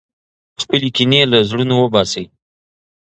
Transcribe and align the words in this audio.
خپلې 0.61 0.89
کینې 0.95 1.21
له 1.31 1.39
زړونو 1.49 1.73
وباسئ. 1.79 2.25